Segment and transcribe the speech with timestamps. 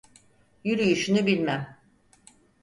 [0.63, 1.77] Yürüyüşünü bilmem…